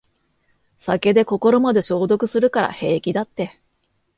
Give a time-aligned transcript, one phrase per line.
[0.79, 3.59] 酒で心まで消毒するから平気だって